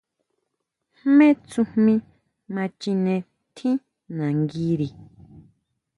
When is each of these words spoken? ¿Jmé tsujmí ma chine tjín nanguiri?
¿Jmé 0.99 1.27
tsujmí 1.47 1.95
ma 2.53 2.63
chine 2.79 3.15
tjín 3.55 3.77
nanguiri? 4.15 4.87